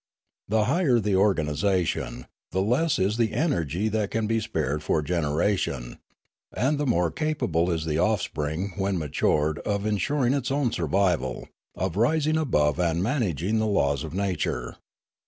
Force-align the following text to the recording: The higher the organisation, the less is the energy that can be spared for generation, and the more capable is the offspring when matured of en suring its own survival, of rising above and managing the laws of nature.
The 0.47 0.63
higher 0.65 0.99
the 0.99 1.15
organisation, 1.15 2.25
the 2.51 2.63
less 2.63 2.97
is 2.97 3.17
the 3.17 3.33
energy 3.33 3.87
that 3.89 4.09
can 4.09 4.25
be 4.25 4.39
spared 4.39 4.81
for 4.81 5.03
generation, 5.03 5.99
and 6.51 6.79
the 6.79 6.87
more 6.87 7.11
capable 7.11 7.69
is 7.69 7.85
the 7.85 7.99
offspring 7.99 8.73
when 8.77 8.97
matured 8.97 9.59
of 9.59 9.85
en 9.85 9.99
suring 9.99 10.35
its 10.35 10.49
own 10.49 10.71
survival, 10.71 11.49
of 11.75 11.97
rising 11.97 12.37
above 12.37 12.79
and 12.79 13.03
managing 13.03 13.59
the 13.59 13.67
laws 13.67 14.03
of 14.03 14.15
nature. 14.15 14.75